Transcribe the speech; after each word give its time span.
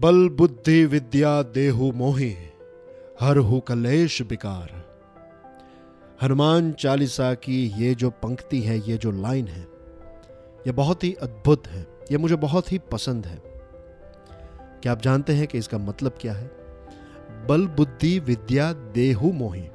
बल 0.00 0.28
बुद्धि 0.28 0.84
विद्या 0.84 1.42
देहु 1.42 1.92
मोहि, 1.92 2.36
हर 3.20 3.38
हु 3.38 3.60
कलेश 3.60 4.22
बिकार 4.22 4.84
हनुमान 6.22 6.72
चालीसा 6.72 7.34
की 7.34 7.66
ये 7.78 7.94
जो 7.94 8.10
पंक्ति 8.10 8.60
है, 8.60 8.78
ये 8.78 8.96
जो 8.96 9.10
लाइन 9.10 9.48
है, 9.48 9.60
ये 10.66 10.72
बहुत 10.72 11.04
ही 11.04 11.12
अद्भुत 11.12 11.66
है, 11.66 11.86
ये 12.12 12.18
मुझे 12.18 12.36
बहुत 12.36 12.72
ही 12.72 12.78
पसंद 12.78 13.26
है। 13.26 13.42
क्या 14.82 14.92
आप 14.92 15.02
जानते 15.02 15.32
हैं 15.32 15.46
कि 15.46 15.58
इसका 15.58 15.78
मतलब 15.78 16.14
क्या 16.20 16.32
है? 16.32 16.50
बल 17.48 17.66
बुद्धि 17.66 18.18
विद्या 18.18 18.72
देहु 18.72 19.32
मोहि। 19.32 19.68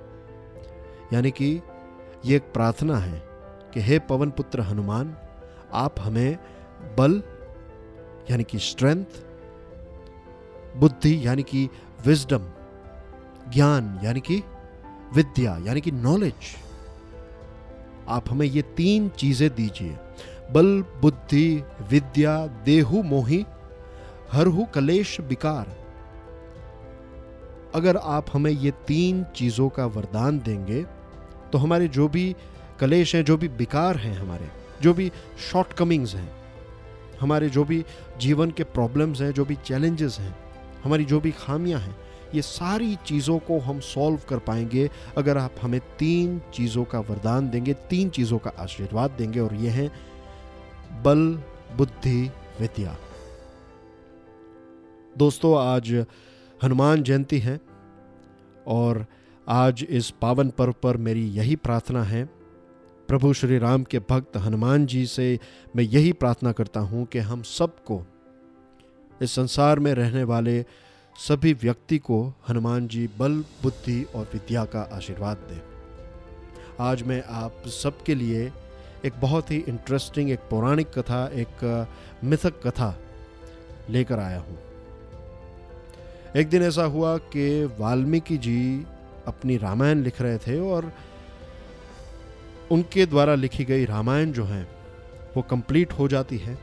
यानी 1.13 1.31
कि 1.31 1.61
ये 2.25 2.35
एक 2.35 2.43
प्रार्थना 2.43 2.97
है 2.97 3.21
कि 3.73 3.79
हे 3.79 3.99
पवन 3.99 4.29
पुत्र 4.29 4.61
हनुमान, 4.61 5.15
आप 5.73 5.95
हमें 5.99 6.37
बल, 6.97 7.23
यानी 8.31 8.43
कि 8.43 8.59
स्ट्रेंथ 8.59 9.24
बुद्धि 10.75 11.25
यानी 11.27 11.43
कि 11.43 11.69
विजडम 12.05 12.45
ज्ञान 13.53 13.99
यानी 14.03 14.19
कि 14.19 14.43
विद्या 15.15 15.57
यानी 15.65 15.81
कि 15.81 15.91
नॉलेज 15.91 16.55
आप 18.07 18.29
हमें 18.29 18.45
ये 18.45 18.61
तीन 18.61 19.09
चीज़ें 19.09 19.49
दीजिए। 19.55 19.97
बल, 20.51 20.83
बुद्धि, 21.01 21.63
विद्या, 21.89 22.35
देहु, 22.47 23.01
मोहि, 23.03 23.45
हरहु, 24.31 24.65
कलेश, 24.65 25.19
विकार। 25.19 25.75
अगर 27.75 27.97
आप 27.97 28.25
हमें 28.33 28.51
ये 28.51 28.71
तीन 28.87 29.23
चीज़ों 29.35 29.69
का 29.69 29.85
वरदान 29.85 30.39
देंगे 30.39 30.83
तो 31.51 31.57
हमारे 31.57 31.87
जो 31.87 32.07
भी 32.07 32.35
कलेश 32.79 33.15
हैं, 33.15 33.23
जो 33.25 33.37
भी 33.37 33.47
विकार 33.47 33.97
हैं 33.97 34.17
हमारे, 34.17 34.49
जो 34.81 34.93
भी 34.93 35.11
शॉर्टकमिंग्स 35.51 36.15
हैं, 36.15 36.31
हमारे 37.19 37.49
जो 37.49 37.63
भी 37.63 37.83
जीवन 38.19 38.51
के 38.51 38.63
प्रॉब्लम्स 38.63 39.21
हैं, 39.21 39.31
जो 39.31 39.45
भी 39.45 39.55
चैलेंजेस 39.65 40.17
हैं 40.19 40.44
हमारी 40.85 41.05
जो 41.05 41.19
भी 41.19 41.31
खामियाँ 41.31 41.79
हैं, 41.79 41.95
ये 42.35 42.41
सारी 42.41 42.95
चीज़ों 42.95 43.39
को 43.39 43.59
हम 43.59 43.79
सॉल्व 43.79 44.19
कर 44.29 44.39
पाएँगे 44.39 44.89
अगर 45.17 45.37
आप 45.37 45.55
हमें 45.61 45.79
तीन 45.99 46.41
चीज़ों 46.53 46.83
का 46.83 46.99
वरदान 46.99 47.49
देंगे, 47.49 47.73
तीन 47.73 48.09
चीज़ों 48.09 48.37
का 48.37 48.51
आशीर्वाद 48.59 49.11
देंगे 49.11 49.39
और 49.39 49.55
ये 49.55 49.69
हैं, 49.69 49.91
बल, 51.03 51.39
बुद्धि, 51.77 52.31
विद्या। 52.59 52.97
दोस्तों, 55.17 55.67
आज 55.67 56.05
हनुमान 56.63 57.03
जयंती 57.03 57.39
है 57.39 57.59
और 58.67 59.05
आज 59.47 59.85
इस 59.89 60.09
पावन 60.09 60.49
पर्व 60.49 60.75
पर 60.83 60.97
मेरी 60.97 61.27
यही 61.27 61.55
प्रार्थना 61.55 62.03
है। 62.03 62.25
प्रभु 63.07 63.33
श्री 63.33 63.57
राम 63.57 63.83
के 63.83 63.99
भक्त 63.99 64.37
हनुमान 64.37 64.85
जी 64.85 65.05
से 65.05 65.39
मैं 65.75 65.83
यही 65.83 66.11
प्रार्थना 66.13 66.51
करता 66.51 66.79
हूँ 66.79 67.05
कि 67.05 67.19
हम 67.19 67.41
सबको 67.41 68.05
इस 69.21 69.31
संसार 69.31 69.79
में 69.79 69.93
रहने 69.93 70.23
वाले 70.23 70.63
सभी 71.15 71.53
व्यक्ति 71.53 71.97
को 71.97 72.33
हनुमान 72.49 72.87
जी 72.87 73.07
बल, 73.19 73.33
बुद्धि 73.63 74.03
और 74.15 74.29
विद्या 74.33 74.63
का 74.65 74.81
आशीर्वाद 74.93 75.37
दें। 75.37 75.61
आज 76.79 77.03
मैं 77.03 77.23
आप 77.23 77.67
सबके 77.67 78.15
लिए 78.15 78.51
एक 79.05 79.13
बहुत 79.21 79.51
ही 79.51 79.57
इंटरेस्टिंग 79.57 80.31
एक 80.31 80.39
पौराणिक 80.39 80.87
कथा, 80.89 81.25
एक 81.27 81.87
मिथक 82.23 82.61
कथा 82.67 82.95
लेकर 83.89 84.19
आया 84.19 84.39
हूँ। 84.39 84.57
एक 86.35 86.49
दिन 86.49 86.63
ऐसा 86.63 86.83
हुआ 86.83 87.17
कि 87.17 87.65
वाल्मीकि 87.79 88.37
जी 88.37 88.85
अपनी 89.27 89.57
रामायण 89.57 90.01
लिख 90.03 90.21
रहे 90.21 90.37
थे 90.37 90.59
और 90.59 90.91
उनके 92.71 93.05
द्वारा 93.05 93.35
लिखी 93.35 93.65
गई 93.65 93.85
रामायण 93.85 94.31
जो 94.31 94.45
है, 94.45 94.63
वो 95.37 95.41
कंप्लीट 95.41 95.93
हो 95.93 96.07
जाती 96.07 96.37
है, 96.37 96.57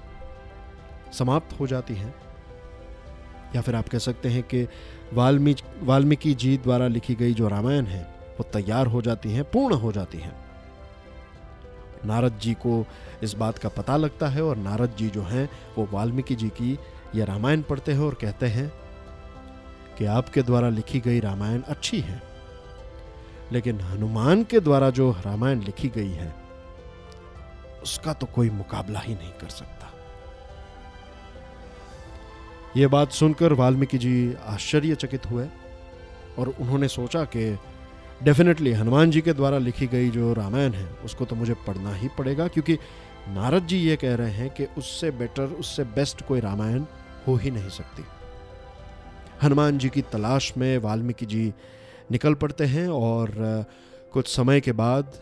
समाप्त 1.12 1.60
हो 1.60 1.66
जाती 1.66 1.94
है। 1.94 2.14
या 3.54 3.60
फिर 3.60 3.74
आप 3.74 3.88
कह 3.88 3.98
सकते 3.98 4.28
हैं 4.28 4.42
कि 4.44 4.66
वाल्मीकि 5.12 5.62
वाल्मीकि 5.82 6.34
जी 6.34 6.56
द्वारा 6.58 6.86
लिखी 6.88 7.14
गई 7.14 7.34
जो 7.34 7.48
रामायण 7.48 7.86
है, 7.86 8.02
वो 8.30 8.44
तैयार 8.52 8.86
हो 8.86 9.02
जाती 9.02 9.32
है, 9.32 9.42
पूर्ण 9.42 9.74
हो 9.74 9.92
जाती 9.92 10.18
है। 10.18 10.32
नारद 12.06 12.38
जी 12.38 12.52
को 12.56 12.84
इस 13.22 13.34
बात 13.34 13.58
का 13.58 13.68
पता 13.68 13.96
लगता 13.96 14.28
है 14.28 14.42
और 14.42 14.56
नारद 14.56 14.94
जी 14.98 15.08
जो 15.08 15.22
हैं, 15.22 15.48
वो 15.78 15.88
वाल्मीकि 15.92 16.34
जी 16.34 16.48
की 16.50 16.78
यह 17.14 17.24
रामायण 17.24 17.62
पढ़ते 17.62 17.92
हैं 17.92 18.00
और 18.00 18.14
कहते 18.14 18.46
हैं 18.46 18.72
कि 19.98 20.04
आपके 20.04 20.42
द्वारा 20.42 20.68
लिखी 20.68 21.00
गई 21.00 21.20
रामायण 21.20 21.60
अच्छी 21.62 22.00
है, 22.00 22.22
लेकिन 23.52 23.80
हनुमान 23.80 24.44
के 24.44 24.60
द्वारा 24.60 24.90
जो 24.90 25.10
रामायण 25.26 25.62
लिखी 25.62 25.88
गई 25.88 26.10
है, 26.10 26.34
उसका 27.82 28.12
तो 28.12 28.26
कोई 28.26 28.50
मुकाबला 28.50 29.00
ही 29.00 29.14
नहीं 29.14 29.32
कर 29.32 29.48
सकता। 29.48 29.90
यह 32.76 32.88
बात 32.88 33.12
सुनकर 33.12 33.52
वाल्मीकि 33.52 33.98
जी 33.98 34.34
आश्चर्यचकित 34.46 35.26
हुए 35.26 35.46
और 36.38 36.48
उन्होंने 36.50 36.88
सोचा 36.88 37.24
कि 37.24 37.58
डेफिनेटली 38.22 38.72
हनुमान 38.72 39.10
जी 39.10 39.20
के 39.20 39.32
द्वारा 39.32 39.58
लिखी 39.58 39.86
गई 39.86 40.10
जो 40.10 40.32
रामायण 40.32 40.72
है, 40.72 40.86
उसको 41.04 41.24
तो 41.24 41.36
मुझे 41.36 41.54
पढ़ना 41.66 41.94
ही 41.94 42.08
पड़ेगा, 42.18 42.46
क्योंकि 42.48 42.74
नारद 43.28 43.66
जी 43.66 43.78
ये 43.78 43.96
कह 43.96 44.14
रहे 44.14 44.30
हैं 44.30 44.50
कि 44.50 44.64
उससे 44.78 45.10
बेटर 45.10 45.52
उससे 45.58 45.84
बेस्ट 45.84 46.22
कोई 46.26 46.40
रामायण 46.40 46.84
हो 47.28 47.34
ही 47.36 47.50
नहीं 47.50 47.68
सकती। 47.68 48.04
हनुमान 49.42 49.78
जी 49.78 49.88
की 49.88 50.02
तलाश 50.02 50.52
में 50.56 50.78
वाल्मीकि 50.78 51.26
जी 51.26 51.52
निकल 52.10 52.34
पड़ते 52.34 52.64
हैं 52.64 52.88
और 52.88 53.66
कुछ 54.12 54.28
समय 54.28 54.60
के 54.60 54.72
बाद 54.72 55.12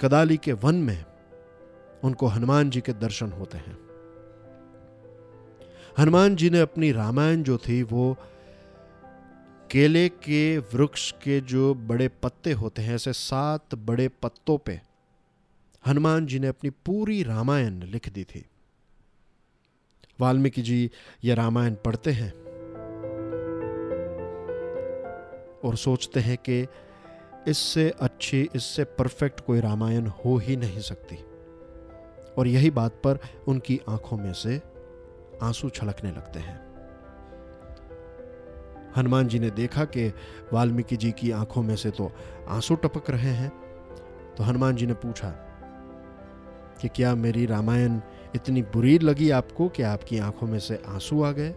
कदाली 0.00 0.36
के 0.36 0.52
वन 0.52 0.74
में 0.74 1.04
उनको 2.04 2.26
हनुमान 2.26 2.70
जी 2.70 2.80
के 2.80 2.92
दर्शन 2.92 3.32
होते 3.32 3.58
हैं। 3.58 3.76
हनुमान 5.98 6.36
जी 6.36 6.50
ने 6.50 6.60
अपनी 6.60 6.92
रामायण 6.92 7.42
जो 7.42 7.58
थी 7.58 7.82
वो 7.82 8.16
केले 9.70 10.08
के 10.08 10.58
वृक्ष 10.58 11.10
के 11.12 11.40
जो 11.40 11.74
बड़े 11.74 12.08
पत्ते 12.08 12.52
होते 12.52 12.82
हैं, 12.82 12.94
ऐसे 12.94 13.12
सात 13.12 13.74
बड़े 13.74 14.08
पत्तों 14.08 14.58
पे 14.58 14.80
हनुमान 15.86 16.26
जी 16.26 16.38
ने 16.38 16.46
अपनी 16.46 16.70
पूरी 16.70 17.22
रामायण 17.22 17.82
लिख 17.82 18.08
दी 18.08 18.24
थी। 18.24 18.44
वाल्मीकि 20.20 20.62
जी 20.62 20.90
यह 21.24 21.34
रामायण 21.34 21.74
पढ़ते 21.74 22.10
हैं 22.10 22.32
और 25.64 25.76
सोचते 25.76 26.20
हैं 26.20 26.36
कि 26.36 26.66
इससे 27.48 27.90
अच्छी, 27.90 28.48
इससे 28.54 28.84
परफेक्ट 28.84 29.40
कोई 29.40 29.60
रामायण 29.60 30.06
हो 30.06 30.36
ही 30.38 30.56
नहीं 30.56 30.80
सकती। 30.80 31.16
और 32.38 32.46
यही 32.46 32.70
बात 32.70 33.00
पर 33.04 33.18
उनकी 33.48 33.80
आँखों 33.88 34.16
में 34.16 34.32
से 34.32 34.77
आँसू 35.42 35.70
छलकने 35.70 36.10
लगते 36.10 36.40
हैं। 36.40 36.68
हनुमान 38.96 39.28
जी 39.28 39.38
ने 39.38 39.50
देखा 39.50 39.84
कि 39.84 40.14
वाल्मीकि 40.52 40.96
जी 40.96 41.12
की 41.12 41.30
आँखों 41.30 41.62
में 41.62 41.76
से 41.76 41.90
तो 41.90 42.12
आँसू 42.48 42.74
टपक 42.74 43.10
रहे 43.10 43.30
हैं 43.30 43.52
तो 44.38 44.44
हनुमान 44.44 44.76
जी 44.76 44.86
ने 44.86 44.94
पूछा 44.94 45.30
कि 46.80 46.88
क्या 46.88 47.14
मेरी 47.14 47.46
रामायण 47.46 48.00
इतनी 48.34 48.62
बुरी 48.62 48.98
लगी 48.98 49.30
आपको 49.30 49.68
कि 49.68 49.82
आपकी 49.82 50.18
आँखों 50.18 50.46
में 50.46 50.58
से 50.58 50.82
आँसू 50.88 51.22
आ 51.22 51.32
गए? 51.32 51.54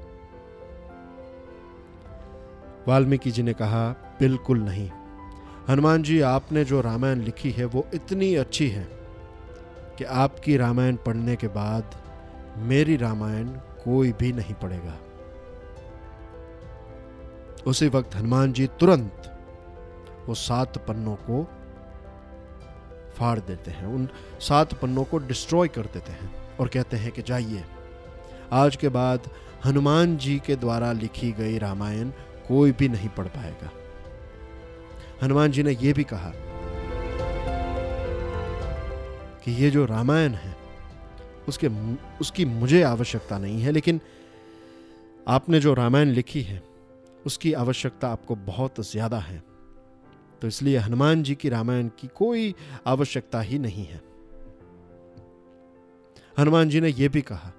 वाल्मीकि 2.88 3.32
जी 3.32 3.44
ने 3.44 3.54
कहा, 3.54 3.90
बिल्कुल 4.20 4.60
नहीं। 4.60 4.90
हनुमान 5.70 6.04
जी, 6.04 6.22
आपने 6.22 6.66
जो 6.66 6.82
रामायण 6.82 7.20
लिखी 7.20 7.52
है 7.52 7.66
वो 7.66 7.88
इतनी 7.94 8.36
अच्छी 8.36 8.68
है 8.70 8.88
कि 9.98 10.04
आपकी 10.04 10.58
रामायण 10.58 10.96
पढ़ने 10.96 11.36
के 11.36 11.48
बाद 11.48 11.96
मेरी 12.58 12.98
रामायण 12.98 13.50
कोई 13.86 14.12
भी 14.12 14.32
नहीं 14.34 14.54
पड़ेगा। 14.54 14.98
उसी 17.68 17.88
वक्त 17.88 18.16
हनुमान 18.16 18.54
जी 18.54 18.68
तुरंत 18.80 19.28
वो 20.28 20.34
सात 20.34 20.78
पन्नों 20.78 21.16
को 21.16 21.44
फाड़ 23.18 23.40
देते 23.40 23.72
हैं। 23.72 23.86
उन 23.86 24.08
सात 24.40 24.74
पन्नों 24.74 25.04
को 25.04 25.18
डिस्ट्रॉय 25.18 25.68
कर 25.68 25.86
देते 25.86 26.12
हैं 26.12 26.32
और 26.60 26.68
कहते 26.68 26.98
हैं 26.98 27.12
कि 27.12 27.22
जाइए। 27.22 27.64
आज 28.54 28.76
के 28.76 28.90
बाद 28.90 29.30
हनुमान 29.66 30.18
जी 30.18 30.42
के 30.46 30.56
द्वारा 30.56 30.92
लिखी 30.92 31.32
गई 31.32 31.58
रामायण 31.58 32.10
कोई 32.48 32.72
भी 32.72 32.88
नहीं 32.90 33.10
पढ़ 33.10 33.28
पाएगा। 33.28 33.70
हनुमान 35.24 35.52
जी 35.52 35.64
ने 35.64 35.72
यह 35.72 35.94
भी 35.94 36.04
कहा 36.04 36.32
कि 39.44 39.52
ये 39.52 39.70
जो 39.70 39.86
रामायण 39.86 40.34
है 40.34 40.51
उसके 41.48 41.68
उसकी 42.22 42.46
मुझे 42.46 42.82
आवश्यकता 42.84 43.38
नहीं 43.38 43.62
है, 43.62 43.72
लेकिन 43.72 44.00
आपने 45.28 45.60
जो 45.60 45.74
रामायण 45.74 46.10
लिखी 46.10 46.42
है, 46.42 46.62
उसकी 47.26 47.54
आवश्यकता 47.54 48.10
आपको 48.10 48.36
बहुत 48.36 48.80
ज़्यादा 48.82 49.18
है। 49.20 49.44
तो 50.42 50.48
इसलिए 50.48 50.78
हनुमान 50.78 51.24
जी 51.24 51.36
की 51.36 51.50
रामायण 51.50 51.90
की 52.00 52.08
कोई 52.08 52.54
आवश्यकता 52.88 53.42
ही 53.42 53.60
नहीं 53.60 53.86
है। 53.86 54.02
हनुमान 56.40 56.70
जी 56.70 56.82
ने 56.82 56.90
यह 56.90 57.10
भी 57.10 57.22
कहा 57.22 57.52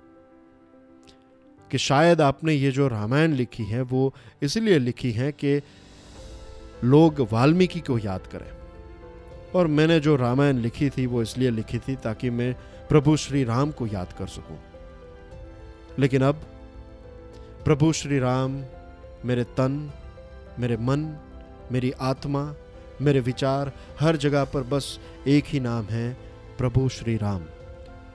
कि 1.70 1.78
शायद 1.78 2.20
आपने 2.20 2.54
ये 2.54 2.70
जो 2.70 2.88
रामायण 2.88 3.32
लिखी 3.32 3.64
है, 3.64 3.82
वो 3.82 4.14
इसलिए 4.42 4.78
लिखी 4.78 5.12
है 5.12 5.30
कि 5.32 5.60
लोग 6.84 7.20
वाल्मीकि 7.32 7.80
को 7.80 7.98
याद 7.98 8.26
करें। 8.26 8.50
और 9.54 9.66
मैंने 9.66 10.00
जो 10.00 10.16
रामायण 10.16 10.58
लिखी 10.58 10.88
थी, 10.90 11.06
वो 11.06 11.22
इसलिए 11.22 11.50
लिखी 11.50 11.78
थी 11.78 11.96
ताकि 11.96 12.30
मैं 12.30 12.54
प्रभु 12.92 13.16
श्री 13.16 13.44
राम 13.44 13.70
को 13.70 13.86
याद 13.86 14.12
कर 14.18 14.26
सकूँ। 14.26 14.58
लेकिन 15.98 16.22
अब, 16.22 16.34
प्रभु 17.64 17.92
श्री 17.92 18.18
राम, 18.18 18.64
मेरे 19.24 19.44
तन, 19.44 19.92
मेरे 20.58 20.76
मन, 20.76 21.16
मेरी 21.72 21.92
आत्मा, 21.92 22.54
मेरे 23.00 23.20
विचार, 23.20 23.72
हर 24.00 24.16
जगह 24.16 24.44
पर 24.44 24.62
बस 24.62 25.00
एक 25.26 25.44
ही 25.46 25.60
नाम 25.60 25.84
है, 25.84 26.16
प्रभु 26.58 26.88
श्री 26.88 27.16
राम। 27.16 27.40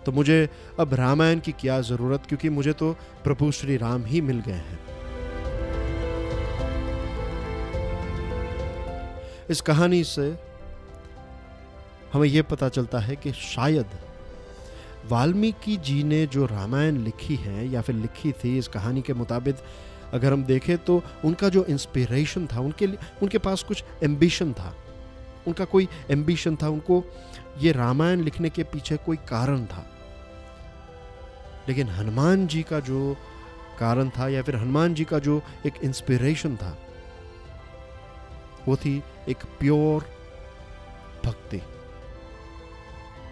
तो 0.06 0.12
मुझे 0.12 0.50
अब 0.80 0.94
रामायण 0.94 1.39
की 1.39 1.51
क्या 1.51 1.81
ज़रूरत, 1.81 2.25
क्योंकि 2.25 2.50
मुझे 2.50 2.73
तो 2.73 2.95
प्रभु 3.23 3.51
श्री 3.51 3.77
राम 3.77 4.06
ही 4.06 4.21
मिल 4.21 4.39
गए 4.39 4.51
हैं। 4.51 4.80
इस 9.50 9.62
कहानी 9.62 10.03
से 10.03 10.38
हमें 12.13 12.27
यह 12.27 12.44
पता 12.44 12.69
चलता 12.69 13.00
है 13.00 13.15
कि 13.15 13.31
शायद 13.31 13.85
वाल्मीकि 15.09 15.77
जी 15.77 16.04
ने 16.04 16.25
जो 16.27 16.45
रामायण 16.45 16.98
लिखी 16.98 17.36
है, 17.36 17.68
या 17.69 17.81
फिर 17.81 17.95
लिखी 17.95 18.31
थी 18.31 18.57
इस 18.57 18.68
कहानी 18.68 19.01
के 19.01 19.13
मुताबिक, 19.13 19.56
अगर 20.13 20.33
हम 20.33 20.44
देखें 20.44 20.77
तो 20.77 21.04
उनका 21.25 21.50
जो 21.50 21.65
इंस्पिरेशन 21.65 22.48
था, 22.48 22.59
उनके 22.59 22.86
उनके 23.21 23.38
पास 23.38 23.63
कुछ 23.63 23.83
एम्बिशन 24.04 24.54
था। 24.54 24.75
उनका 25.48 25.65
कोई 25.65 25.88
एम्बिशन 26.12 26.56
था, 26.56 26.69
उनको 26.69 27.04
ये 27.59 27.71
रामायण 27.71 28.21
लिखने 28.21 28.50
के 28.50 28.63
पीछे 28.63 28.98
कोई 28.98 29.18
कारण 29.18 29.65
था। 29.65 29.86
लेकिन 31.69 31.88
हनुमान 31.88 32.48
जी 32.48 32.63
का 32.63 32.80
जो 32.80 33.15
कारण 33.80 34.09
था, 34.09 34.27
या 34.27 34.42
फिर 34.42 34.56
हनुमान 34.56 34.94
जी 34.94 35.04
का 35.04 35.19
जो 35.19 35.42
एक 35.65 35.74
इंस्पिरेशन 35.83 36.56
था, 36.56 36.77
वो 38.68 38.75
थी 38.75 39.04
एक 39.30 39.38
प्योर 39.59 40.06
भक्ति। 41.25 41.62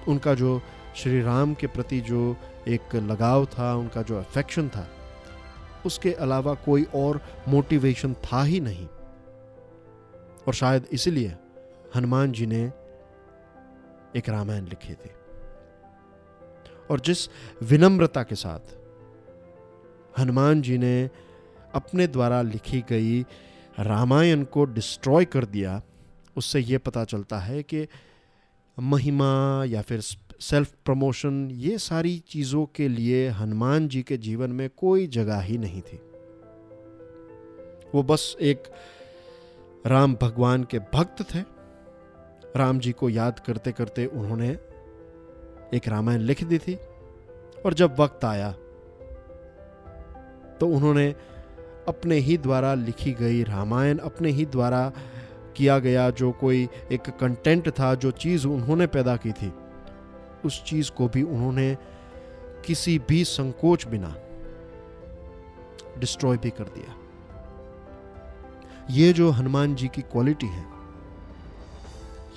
उनका 0.07 0.33
जो 0.33 0.61
श्री 0.95 1.21
राम 1.21 1.53
के 1.53 1.67
प्रति 1.67 2.01
जो 2.01 2.37
एक 2.67 2.95
लगाव 2.95 3.45
था, 3.45 3.75
उनका 3.75 4.01
जो 4.01 4.19
अफेक्शन 4.19 4.69
था, 4.69 4.87
उसके 5.85 6.13
अलावा 6.13 6.53
कोई 6.53 6.83
और 6.83 7.21
मोटिवेशन 7.47 8.13
था 8.13 8.43
ही 8.43 8.59
नहीं। 8.59 8.87
और 10.47 10.53
शायद 10.53 10.87
इसलिए 10.91 11.35
हनुमान 11.95 12.31
जी 12.31 12.45
ने 12.45 12.71
एक 14.15 14.29
रामायण 14.29 14.65
लिखी 14.65 14.93
थी। 14.93 15.09
और 16.89 16.99
जिस 16.99 17.29
विनम्रता 17.63 18.23
के 18.23 18.35
साथ 18.35 18.75
हनुमान 20.19 20.61
जी 20.61 20.77
ने 20.77 21.09
अपने 21.73 22.07
द्वारा 22.07 22.41
लिखी 22.41 22.83
गई 22.89 23.21
रामायण 23.79 24.43
को 24.43 24.65
डिस्ट्रॉय 24.65 25.25
कर 25.25 25.45
दिया, 25.45 25.81
उससे 26.37 26.59
यह 26.59 26.77
पता 26.77 27.03
चलता 27.03 27.39
है 27.39 27.63
कि 27.63 27.87
महिमा 28.79 29.63
या 29.67 29.81
फिर 29.81 30.01
सेल्फ 30.41 30.73
प्रमोशन 30.85 31.49
ये 31.51 31.77
सारी 31.77 32.17
चीज़ों 32.27 32.65
के 32.65 32.87
लिए 32.87 33.27
हनुमान 33.29 33.87
जी 33.87 34.01
के 34.03 34.17
जीवन 34.17 34.51
में 34.51 34.69
कोई 34.77 35.07
जगह 35.07 35.39
ही 35.39 35.57
नहीं 35.57 35.81
थी। 35.81 35.99
वो 37.95 38.03
बस 38.03 38.35
एक 38.41 38.63
राम 39.87 40.15
भगवान 40.15 40.63
के 40.63 40.79
भक्त 40.93 41.21
थे। 41.35 41.39
राम 42.55 42.79
जी 42.79 42.91
को 42.91 43.09
याद 43.09 43.39
करते 43.39 43.71
करते 43.71 44.05
उन्होंने 44.05 44.49
एक 45.73 45.87
रामायण 45.87 46.19
लिख 46.19 46.43
दी 46.43 46.57
थी 46.57 46.75
और 47.65 47.73
जब 47.73 47.99
वक्त 47.99 48.25
आया 48.25 48.51
तो 50.59 50.67
उन्होंने 50.67 51.09
अपने 51.87 52.15
ही 52.15 52.37
द्वारा 52.37 52.73
लिखी 52.73 53.11
गई 53.11 53.43
रामायण, 53.43 53.97
अपने 53.97 54.29
ही 54.29 54.45
द्वारा 54.45 54.91
किया 55.57 55.79
गया 55.79 56.09
जो 56.09 56.31
कोई 56.31 56.67
एक 56.91 57.09
कंटेंट 57.19 57.69
था, 57.69 57.95
जो 57.95 58.11
चीज़ 58.11 58.47
उन्होंने 58.47 58.87
पैदा 58.87 59.15
की 59.17 59.31
थी। 59.31 59.51
उस 60.45 60.63
चीज़ 60.63 60.91
को 60.91 61.07
भी 61.07 61.23
उन्होंने 61.23 61.75
किसी 62.65 62.97
भी 62.99 63.23
संकोच 63.23 63.87
बिना 63.87 64.15
डिस्ट्रॉय 65.97 66.37
भी 66.37 66.49
कर 66.49 66.63
दिया। 66.69 66.95
ये 68.89 69.13
जो 69.13 69.29
हनुमान 69.31 69.75
जी 69.75 69.87
की 69.87 70.01
क्वालिटी 70.01 70.47
है 70.47 70.65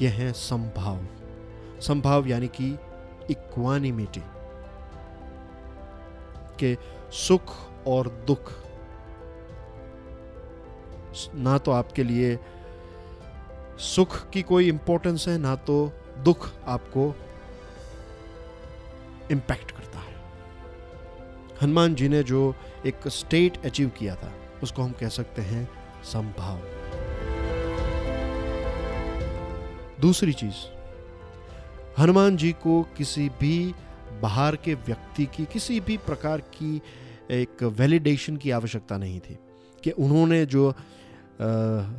यह 0.03 0.13
है 0.13 0.33
संभाव। 0.33 1.07
संभाव 1.81 2.27
यानी 2.27 2.49
कि 2.49 2.69
इक्वानिमिटी 3.31 4.23
के 6.59 6.77
सुख 7.13 7.55
और 7.87 8.09
दुख। 8.27 8.53
ना 11.35 11.59
तो 11.59 11.71
आपके 11.71 12.05
लिए 12.05 12.39
सुख 13.79 14.29
की 14.31 14.43
कोई 14.43 14.69
इंपॉर्टेंस 14.69 15.29
है, 15.29 15.39
ना 15.39 15.55
तो 15.57 15.93
दुख 16.19 16.49
आपको 16.67 17.15
इम्पैक्ट 19.31 19.71
करता 19.71 19.99
है। 19.99 20.17
हनुमान 21.63 21.95
जी 21.95 22.09
ने 22.09 22.23
जो 22.23 22.55
एक 22.87 23.09
स्टेट 23.09 23.65
अचीव 23.65 23.89
किया 23.99 24.15
था, 24.15 24.33
उसको 24.63 24.83
हम 24.83 24.93
कह 25.01 25.09
सकते 25.09 25.43
हैं 25.43 25.69
संभाव। 26.05 26.61
दूसरी 30.01 30.33
चीज़, 30.33 30.67
हनुमान 31.99 32.37
जी 32.37 32.53
को 32.53 32.83
किसी 32.97 33.29
भी 33.41 33.75
बाहर 34.23 34.57
के 34.57 34.75
व्यक्ति 34.75 35.25
की, 35.27 35.45
किसी 35.45 35.81
भी 35.81 35.97
प्रकार 35.97 36.41
की 36.55 36.81
एक 37.31 37.63
वैलिडेशन 37.63 38.37
की 38.37 38.51
आवश्यकता 38.51 38.97
नहीं 38.99 39.21
थी 39.21 39.39
कि 39.83 39.91
उन्होंने 39.91 40.45
जो 40.47 40.69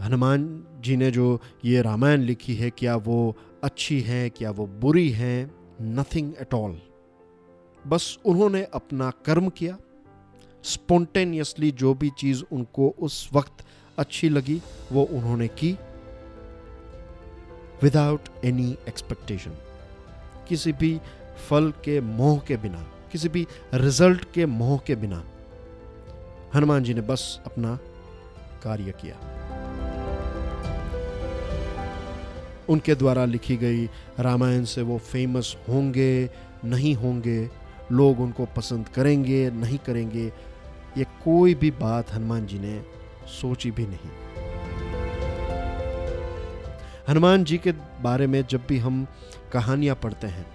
हनुमान 0.04 0.48
जी 0.81 0.96
ने 0.98 1.10
जो 1.12 1.40
ये 1.66 1.81
रामायण 1.81 2.22
लिखी 2.22 2.56
है, 2.56 2.70
क्या 2.70 2.96
वो 2.96 3.36
अच्छी 3.64 4.00
है, 4.02 4.30
क्या 4.30 4.52
वो 4.52 4.66
बुरी 4.81 5.10
है 5.10 5.52
नथिंग 5.81 6.34
एट 6.42 6.54
ऑल 6.54 6.80
बस 7.90 8.18
उन्होंने 8.26 8.64
अपना 8.74 9.10
कर्म 9.26 9.50
किया। 9.50 9.78
स्पॉन्टेनियसली 10.64 11.72
जो 11.72 11.94
भी 11.94 12.10
चीज़ 12.10 12.44
उनको 12.52 12.90
उस 13.00 13.30
वक्त 13.34 13.64
अच्छी 13.98 14.30
लगी, 14.30 14.62
वो 14.92 15.04
उन्होंने 15.04 15.48
की। 15.48 15.72
विदाउट 17.84 18.30
एनी 18.46 18.70
एक्सपेक्टेशन 18.88 19.56
किसी 20.50 20.72
भी 20.74 21.00
फल 21.50 21.72
के 21.86 22.00
मोह 22.02 22.40
के 22.40 22.58
बिना, 22.58 22.86
किसी 23.12 23.30
भी 23.30 23.46
रिज़ल्ट 23.74 24.26
के 24.34 24.46
मोह 24.46 24.78
के 24.78 24.96
बिना, 24.96 25.24
हनुमान 26.54 26.84
जी 26.84 26.94
ने 26.94 27.02
बस 27.02 27.40
अपना 27.46 27.76
कार्य 28.64 28.94
किया। 29.02 29.16
उनके 32.70 32.96
द्वारा 32.96 33.26
लिखी 33.26 33.58
गई 33.58 33.86
रामायण 34.20 34.64
से 34.64 34.82
वो 34.82 34.98
फ़ेमस 34.98 35.56
होंगे, 35.70 36.30
नहीं 36.66 36.96
होंगे 36.96 37.50
लोग 37.92 38.20
उनको 38.20 38.46
पसंद 38.56 38.88
करेंगे, 38.90 39.50
नहीं 39.52 39.78
करेंगे, 39.78 40.26
ये 40.98 41.04
कोई 41.24 41.56
भी 41.56 41.72
बात 41.72 42.12
हनुमान 42.14 42.46
जी 42.46 42.60
ने 42.60 42.82
सोची 43.32 43.72
भी 43.72 43.86
नहीं। 43.88 44.10
हनुमान 47.10 47.44
जी 47.44 47.58
के 47.58 47.72
बारे 48.02 48.28
में 48.28 48.44
जब 48.48 48.66
भी 48.68 48.78
हम 48.80 49.06
कहानियाँ 49.54 49.96
पढ़ते 49.96 50.28
हैं 50.28 50.46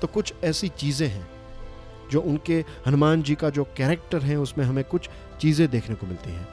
तो 0.00 0.06
कुछ 0.06 0.32
ऐसी 0.44 0.68
चीज़ें 0.70 1.08
हैं, 1.08 1.26
जो 2.10 2.20
उनके 2.22 2.64
हनुमान 2.86 3.22
जी 3.22 3.34
का 3.34 3.50
जो 3.50 3.64
कैरेक्टर 3.76 4.22
है, 4.22 4.36
उसमें 4.36 4.64
हमें 4.64 4.84
कुछ 4.84 5.08
चीज़ें 5.40 5.68
देखने 5.70 5.94
को 5.94 6.06
मिलती 6.06 6.30
हैं। 6.30 6.48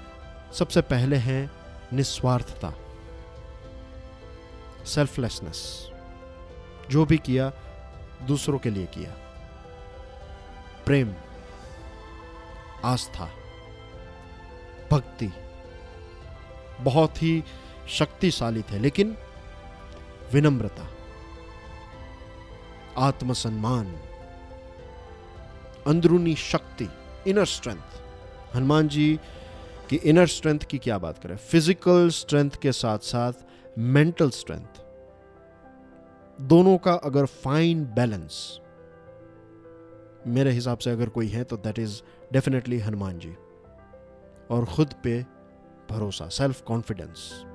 सबसे 0.53 0.81
पहले 0.83 1.15
है 1.17 1.49
निस्वार्थता 1.93 2.73
सेल्फलेसनेस 4.85 5.59
जो 6.91 7.05
भी 7.05 7.17
किया, 7.17 7.51
दूसरों 8.27 8.59
के 8.59 8.69
लिए 8.69 8.85
किया। 8.85 9.15
प्रेम, 10.85 11.13
आस्था, 12.83 13.29
भक्ति 14.91 15.31
बहुत 16.81 17.21
ही 17.21 17.43
शक्तिशाली 17.89 18.61
थे, 18.61 18.79
लेकिन 18.79 19.15
विनम्रता, 20.33 20.87
आत्मसम्मान, 22.97 23.95
अंदरूनी 25.87 26.35
शक्ति 26.35 26.89
इनर 27.27 27.45
स्ट्रेंथ 27.45 28.55
हनुमान 28.55 28.87
जी 28.87 29.19
की 29.89 29.95
इनर 29.95 30.27
स्ट्रेंथ 30.27 30.59
की 30.59 30.77
क्या 30.77 30.97
बात 30.97 31.17
करें? 31.17 31.35
फ़िज़िकल 31.35 32.09
स्ट्रेंथ 32.09 32.51
के 32.61 32.71
साथ 32.71 32.99
साथ 32.99 33.33
मेंटल 33.77 34.29
स्ट्रेंथ 34.29 34.81
दोनों 36.41 36.77
का 36.77 36.93
अगर 36.93 37.25
फाइन 37.25 37.83
बैलेंस 37.85 38.59
मेरे 40.27 40.51
हिसाब 40.51 40.77
से 40.77 40.89
अगर 40.89 41.09
कोई 41.09 41.27
है 41.27 41.43
तो 41.43 41.57
that 41.57 41.79
is 41.79 42.01
definitely 42.33 42.79
Hanuman 42.79 43.19
ji. 43.19 43.35
और 44.49 44.65
खुद 44.65 44.93
पे 45.03 45.25
भरोसा 45.89 46.27
सेल्फ 46.27 46.61
कॉन्फिडेंस 46.61 47.45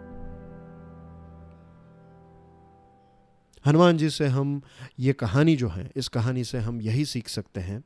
हनुमान 3.67 3.97
जी 3.97 4.11
से 4.11 4.27
हम 4.27 4.63
ये 4.99 5.13
कहानी 5.13 5.57
जो 5.57 5.69
है, 5.69 5.91
इस 5.97 6.09
कहानी 6.09 6.45
से 6.45 6.59
हम 6.59 6.81
यही 6.81 7.05
सीख 7.05 7.29
सकते 7.29 7.61
हैं 7.61 7.85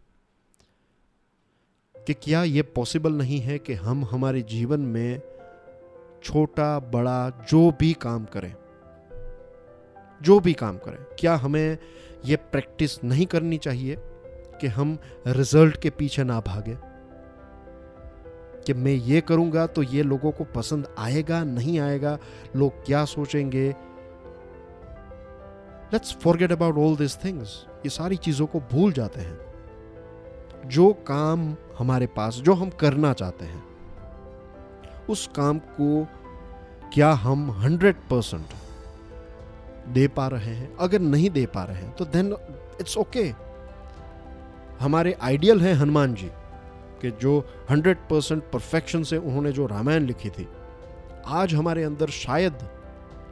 कि 2.07 2.15
क्या 2.15 2.43
ये 2.43 2.63
पॉसिबल 2.63 3.13
नहीं 3.13 3.41
है 3.41 3.59
कि 3.59 3.75
हम 3.75 4.05
हमारे 4.05 4.43
जीवन 4.43 4.81
में 4.81 5.23
छोटा, 6.25 6.79
बड़ा, 6.79 7.47
जो 7.51 7.71
भी 7.71 7.93
काम 7.93 8.25
करें, 8.25 8.55
जो 10.23 10.41
भी 10.41 10.53
काम 10.53 10.79
करें, 10.79 11.17
क्या 11.21 11.37
हमें 11.37 11.79
यह 12.25 12.37
प्रैक्टिस 12.37 13.05
नहीं 13.05 13.27
करनी 13.27 13.59
चाहिए? 13.59 13.97
कि 14.63 14.67
हम 14.69 14.99
रिज़ल्ट 15.27 15.77
के 15.77 15.91
पीछे 15.91 16.25
ना 16.25 16.41
भागे। 16.41 16.77
कि 18.67 18.75
मैं 18.75 18.93
ये 18.93 19.21
करूँगा 19.21 19.67
तो 19.67 19.83
ये 19.83 20.03
लोगों 20.03 20.31
को 20.33 20.45
पसंद 20.45 20.89
आएगा, 20.99 21.43
नहीं 21.45 21.79
आएगा, 21.81 22.19
लोग 22.57 22.85
क्या 22.85 23.05
सोचेंगे। 23.05 23.69
Let's 25.93 26.13
forget 26.15 26.53
about 26.53 26.77
all 26.79 26.97
this 26.97 27.17
things 27.25 27.67
ये 27.69 27.89
सारी 27.89 28.17
चीज़ों 28.17 28.47
को 28.47 28.61
भूल 28.61 28.93
जाते 28.93 29.21
हैं। 29.21 29.39
जो 30.67 30.93
काम 30.93 31.57
हमारे 31.79 32.07
पास, 32.07 32.35
जो 32.35 32.55
हम 32.55 32.71
करना 32.71 33.13
चाहते 33.13 33.45
हैं, 33.45 33.63
उस 35.11 35.27
काम 35.37 35.59
को 35.59 36.07
क्या 36.95 37.11
हम 37.13 37.51
हंड्रेड 37.51 37.97
परसेंट 38.11 38.47
दे 39.89 40.07
पा 40.09 40.27
रहे 40.29 40.55
हैं? 40.55 40.77
अगर 40.77 41.01
नहीं 41.01 41.31
दे 41.31 41.47
पा 41.47 41.65
रहे 41.65 41.77
हैं 41.77 41.93
तो 41.97 42.05
देन 42.05 42.35
इट्स 42.81 42.97
ओके 42.99 43.25
हमारे 44.83 45.17
आइडियल 45.23 45.61
हैं 45.61 45.75
हनुमान 45.75 46.15
जी, 46.15 46.31
कि 47.03 47.11
जो 47.11 47.39
हंड्रेड 47.71 47.99
परसेंट 48.11 48.43
परफेक्शन 48.53 49.03
से 49.03 49.17
उन्होंने 49.17 49.53
जो 49.53 49.67
रामायण 49.67 50.07
लिखी 50.07 50.31
थी, 50.31 50.49
आज 51.27 51.55
हमारे 51.55 51.85
अंदर 51.85 52.11
शायद 52.11 52.69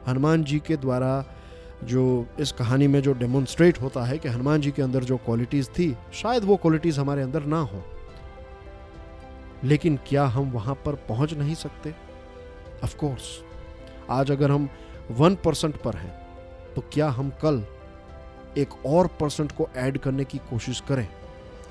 हनुमान 0.07 0.43
जी 0.43 0.59
के 0.59 0.77
द्वारा 0.77 1.23
जो 1.83 2.03
इस 2.39 2.51
कहानी 2.51 2.87
में 2.87 3.01
जो 3.01 3.13
डेमोन्स्ट्रेट 3.13 3.81
होता 3.81 4.03
है 4.03 4.17
कि 4.17 4.29
हनुमान 4.29 4.61
जी 4.61 4.71
के 4.71 4.81
अंदर 4.81 5.03
जो 5.03 5.17
क्वालिटीज़ 5.17 5.69
थी, 5.69 5.95
शायद 6.13 6.43
वो 6.43 6.55
क्वालिटीज़ 6.55 6.99
हमारे 6.99 7.21
अंदर 7.21 7.45
ना 7.45 7.59
हो। 7.61 7.83
लेकिन 9.63 9.99
क्या 10.07 10.25
हम 10.25 10.51
वहाँ 10.51 10.75
पर 10.75 10.95
पहुँच 11.09 11.33
नहीं 11.33 11.55
सकते? 11.55 11.93
ऑफ़ 12.83 12.95
कोर्स 12.97 13.29
आज 14.09 14.31
अगर 14.31 14.51
हम 14.51 14.69
वन 15.11 15.35
परसेंट 15.35 15.75
पर 15.75 15.95
हैं 15.95 16.13
तो 16.75 16.83
क्या 16.93 17.09
हम 17.09 17.29
कल 17.41 17.63
एक 18.57 18.85
और 18.85 19.07
परसेंट 19.19 19.51
को 19.51 19.69
ऐड 19.77 19.97
करने 19.97 20.23
की 20.23 20.37
कोशिश 20.49 20.79
करें? 20.87 21.07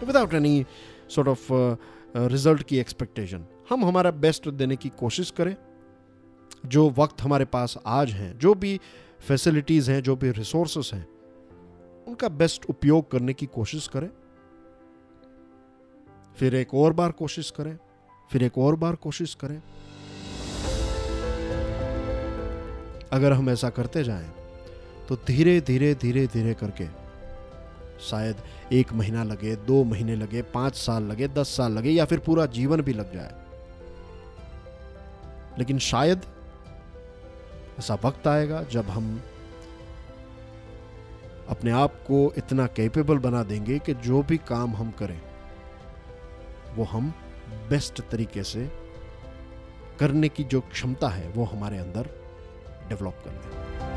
Without 0.05 0.35
any 0.35 0.65
sort 1.11 1.29
of 1.29 1.49
result 2.17 2.63
की 2.63 2.79
एक्सपेक्टेशन 2.79 3.45
हम 3.71 3.85
हमारा 3.85 4.11
बेस्ट 4.11 4.49
देने 4.49 4.77
की 4.77 4.89
कोशिश 4.89 5.31
करें। 5.31 5.57
जो 6.67 6.91
वक्त 6.91 7.23
हमारे 7.23 7.45
पास 7.45 7.79
आज 7.87 8.11
हैं, 8.11 8.39
जो 8.39 8.55
भी 8.55 8.81
फैसिलिटीज़ 9.21 9.91
हैं, 9.91 10.03
जो 10.03 10.17
भी 10.17 10.31
रिसोर्सेस 10.31 10.91
हैं, 10.95 11.07
उनका 12.09 12.29
बेस्ट 12.29 12.65
उपयोग 12.71 13.11
करने 13.11 13.35
की 13.35 13.47
कोशिश 13.47 13.89
करें। 13.89 14.11
फिर 16.37 16.55
एक 16.55 16.75
और 16.75 16.93
बार 16.93 17.13
कोशिश 17.13 17.51
करें। 17.51 17.79
फिर 18.33 18.43
एक 18.43 18.59
और 18.59 18.77
बार 18.77 18.95
कोशिश 18.97 19.35
करें। 19.35 19.63
अगर 23.13 23.33
हम 23.33 23.51
ऐसा 23.51 23.71
करते 23.71 24.05
जाएँ 24.05 24.31
तो 25.09 25.17
धीरे 25.17 25.61
धीरे 25.61 25.95
धीरे 25.95 26.27
धीरे 26.27 26.55
करके 26.55 27.00
शायद 28.01 28.37
एक 28.73 28.93
महीना 28.93 29.23
लगे, 29.23 29.57
दो 29.57 29.85
महीने 29.85 30.17
लगे, 30.17 30.43
पाँच 30.43 30.75
साल 30.75 31.03
लगे, 31.03 31.29
दस 31.29 31.57
साल 31.57 31.73
लगे, 31.73 31.91
या 31.91 32.05
फिर 32.05 32.19
पूरा 32.19 32.47
जीवन 32.47 32.81
भी 32.81 32.93
लग 32.93 33.15
जाए। 33.15 33.35
लेकिन 35.59 35.79
शायद 35.79 36.23
ऐसा 37.79 37.95
वक्त 37.95 38.27
आएगा 38.27 38.63
जब 38.63 38.91
हम 38.91 39.23
अपने 41.49 41.71
आप 41.71 41.95
को 41.95 42.33
इतना 42.39 42.67
कैपेबल 42.67 43.19
बना 43.19 43.43
देंगे 43.43 43.79
कि 43.79 43.95
जो 43.95 44.23
भी 44.23 44.37
काम 44.37 44.77
हम 44.77 44.91
करें, 44.91 45.21
वो 46.75 46.85
हम 46.85 47.15
बेस्ट 47.71 48.01
तरीके 48.01 48.43
से 48.43 48.73
करने 49.99 50.29
की 50.29 50.45
जो 50.45 50.61
क्षमता 50.61 51.09
है, 51.09 51.29
वो 51.29 51.45
हमारे 51.45 51.79
अंदर 51.79 52.11
डेवलप 52.89 53.23
कर 53.25 53.31
लें। 53.31 53.90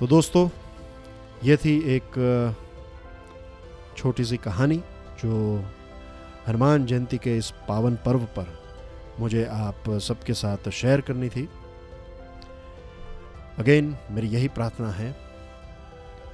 तो 0.00 0.06
दोस्तों, 0.06 0.48
ये 1.44 1.56
थी 1.56 1.72
एक 1.94 2.14
छोटी 3.96 4.24
सी 4.24 4.36
कहानी 4.36 4.76
जो 5.22 5.64
हनुमान 6.48 6.86
जयंती 6.86 7.18
के 7.18 7.36
इस 7.36 7.50
पावन 7.68 7.96
पर्व 7.96 8.24
पर 8.36 8.46
मुझे 9.20 9.44
आप 9.44 9.90
सबके 10.00 10.34
साथ 10.34 10.70
शेयर 10.70 11.00
करनी 11.00 11.28
थी। 11.28 11.48
अगेन, 13.58 13.96
मेरी 14.10 14.28
यही 14.28 14.48
प्रार्थना 14.48 14.90
है 14.90 15.10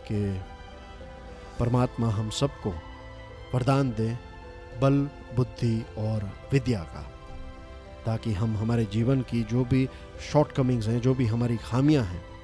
कि 0.06 0.40
परमात्मा 1.58 2.10
हम 2.10 2.30
सबको 2.30 2.70
वरदान 3.54 3.90
दे, 3.90 4.08
बल, 4.80 5.10
बुद्धि 5.36 5.84
और 5.98 6.30
विद्या 6.52 6.82
का, 6.84 7.02
ताकि 8.06 8.32
हम 8.32 8.56
हमारे 8.56 8.84
जीवन 8.84 9.22
की 9.22 9.42
जो 9.42 9.64
भी 9.64 9.88
शॉर्टकमिंग्स 10.32 10.88
हैं, 10.88 11.00
जो 11.00 11.14
भी 11.14 11.26
हमारी 11.26 11.56
खामियाँ 11.56 12.04
हैं 12.04 12.35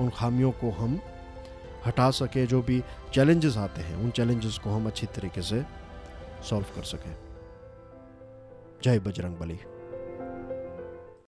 उन 0.00 0.10
खामियों 0.10 0.52
को 0.52 0.70
हम 0.70 1.00
हटा 1.86 2.10
सके, 2.10 2.46
जो 2.46 2.62
भी 2.62 2.82
चैलेंजेस 3.14 3.56
आते 3.56 3.80
हैं, 3.80 3.96
उन 3.96 4.10
चैलेंजेस 4.10 4.58
को 4.58 4.70
हम 4.70 4.86
अच्छी 4.86 5.06
तरीके 5.06 5.42
से 5.42 5.64
सॉल्व 6.44 6.66
कर 6.76 6.82
सकें। 6.82 7.16
जय 8.82 8.98
बजरंग 8.98 9.36
बली 9.36 9.58